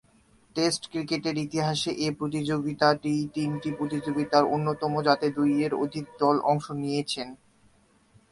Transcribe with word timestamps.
Test 0.55 0.81
ক্রিকেটের 0.91 1.35
ইতিহাসে 1.37 1.91
এ 1.99 2.07
প্রতিযোগিতাটি 2.19 3.13
তিনটি 3.35 3.69
প্রতিযোগিতার 3.71 4.43
অন্যতম 4.45 4.93
যাতে 5.07 5.27
দুইয়ের 5.29 5.73
অধিক 5.83 6.05
দল 6.19 6.35
অংশ 6.51 6.65
নিয়েছে। 6.81 7.23